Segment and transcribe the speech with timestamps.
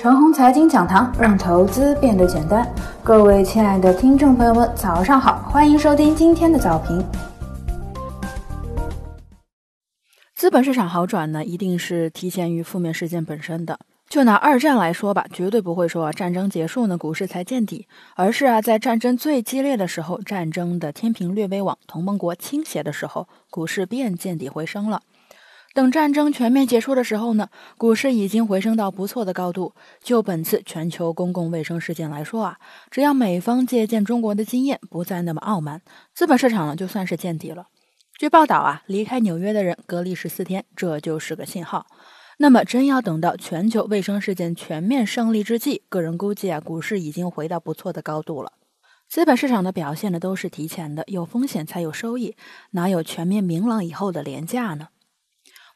[0.00, 2.72] 陈红财经讲堂，让投资变得简单。
[3.02, 7.04] 各位亲爱的听众朋友们，早上好，欢迎收听今天的早评。
[10.36, 13.80] 资本市场好转呢，一定是提前于负面事件本身的。
[14.08, 25.02] 就拿二战来说吧，绝对不会说战争结束呢，股市才见底，而是啊，在战争最激烈的时候，战争的天平略微往同盟国倾斜的时候，股市便见底回升了。
[25.78, 29.74] 等战争全面结束的时候呢，股市已经回升到不错的高度。
[30.02, 32.58] 就本次全球公共卫生事件来说啊，
[32.90, 35.80] 只要美方借鉴中国的经验，不再那么傲慢，
[36.12, 37.68] 资本市场呢就算是见底了。
[38.18, 41.86] 据报道啊，离开纽约的人隔离十四天，这就是个信号。
[42.38, 48.54] 那么真要等到全球卫生事件全面胜利之际，个人估计啊，股市已经回到不错的高度了。
[49.08, 52.34] 资本市场的表现呢都是提前的，有风险才有收益，
[52.72, 54.88] 哪有全面明朗以后的廉价呢？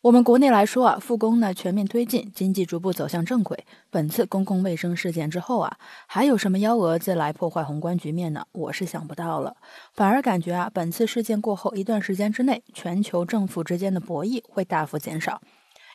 [0.03, 3.65] 我们国内来说啊，复工呢全面推进，经济逐步走向正轨。
[3.89, 5.77] 本次公共卫生事件之后啊，
[6.09, 8.45] 还有什么幺蛾子来破坏宏观局面呢？
[8.51, 9.55] 我是想不到了。
[9.95, 15.41] 反而感觉啊，本次事件过后一段时间之内，全球政府之间的博弈会大幅减少，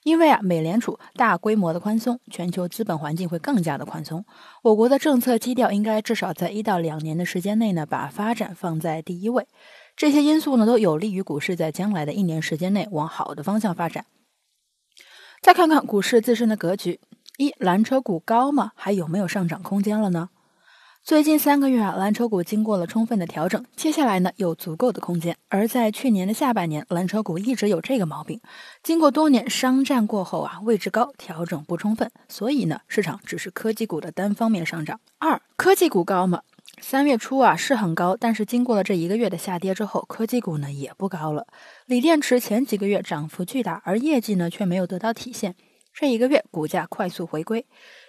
[0.04, 4.24] 因为啊，美联储大规模的宽松，全球资本环境会更加的宽松。
[4.64, 9.46] 我国的政策基调应该至少在一到两年的时间内呢，把发展放在第一位。
[9.98, 14.06] 这些因素呢，都有利于股市在将来的一年时间内往好的方向发展。
[15.42, 17.00] 再看看股市自身的格局：
[17.38, 18.74] 一、蓝筹股高吗？
[18.76, 20.30] 还有没有上涨空间了呢？
[21.04, 25.36] 最近三个月啊，蓝筹股经过了充分的调整，接下来呢，有足够的空间。
[25.50, 28.40] 而在去年的下半年，蓝筹股一直有这个毛病：
[28.84, 35.00] 经过多年商战过后啊，位置高，调整不充分，所以呢，市场只是科技股的单方面上涨。
[35.18, 36.42] 二、科技股高吗？
[36.80, 41.48] 三月初啊是很高，但是经过了这一个月的下跌之后，科技股呢也不高了。
[41.86, 45.56] 锂电池前几个月涨幅巨大，而业绩呢却没有得到体现。
[45.94, 47.66] 这一个月股价快速回归，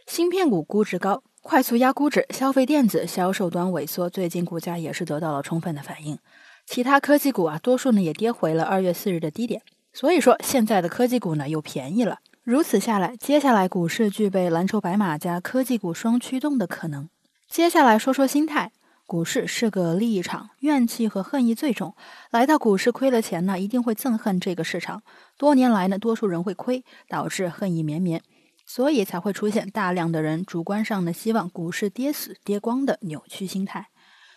[0.06, 6.18] 芯片股估值高，快速压估值；消费电子销售端萎缩，最近股价也是得到了充分的反应。
[6.66, 9.62] 其他科技股啊，多数呢也跌回了二月四日的低点。
[9.94, 12.18] 所以说，现在的科技股呢又便宜了。
[12.44, 17.08] 如此下来，接下来股市具备蓝筹白马加科技股双驱动的可能。
[17.48, 18.72] 接下来说说心态，
[19.06, 21.94] 股市是个利益场，怨气和恨意最重。
[22.30, 25.02] 来到股市亏了钱呢，一定会憎恨这个市场。
[25.38, 28.20] 多年来呢，多数人会亏，导致恨意绵绵，
[28.66, 33.88] 所以才会出现大量的人主观上呢希望股市跌死跌光的扭曲心态。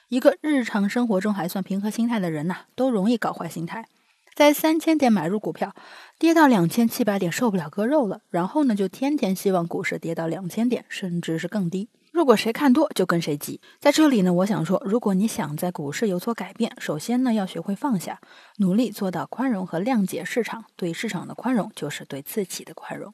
[0.07, 3.85] 一个日常生活中还算平和心态的人呐，都容易搞坏心态。
[4.33, 5.75] 在三千点买入股票，
[6.17, 11.89] 跌到两千七百点受不了割肉了，然后呢就天天希望股市跌到两千点，甚至是更低。
[12.21, 18.21] 如果谁看多就跟谁急，在这里呢，我想说，如果你想在股市有所改变，首先呢要学会放下，
[18.57, 20.65] 努力做到宽容和谅解市场。
[20.75, 23.11] 对市场的宽容就是对自己的宽容。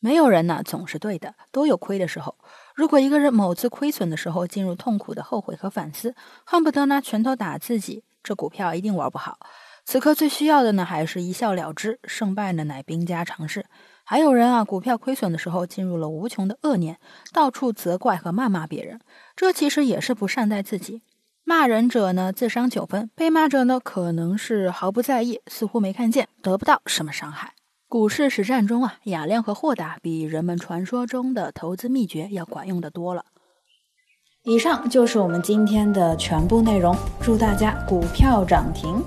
[0.00, 2.36] 没有人呢总是对的，都有亏的时候。
[2.74, 6.14] 如果一个人某次亏损的时候进入痛苦的后悔和反思，
[6.44, 9.38] 恨不得拿拳头打自己，这股票一定玩不好。
[9.86, 13.64] 此刻最需要的呢，还是一笑了之，胜败呢乃兵家常事。
[14.08, 17.00] 还有人啊，股票亏损的时候进入了无穷的恶念，
[17.32, 19.00] 到处责怪和谩骂别人，
[19.34, 21.02] 这其实也是不善待自己。
[21.42, 27.54] 骂人者呢自伤九分，被骂者呢可能是毫不在意，似乎没看见，得不到什么伤害。
[27.88, 33.24] 股市实战中啊，雅量和豁达比人们传说中的投资秘诀要管用的多了。
[34.44, 39.02] 以上就是我们今天的全部内容，祝大家股票涨停。